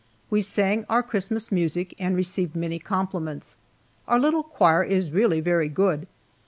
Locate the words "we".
0.31-0.41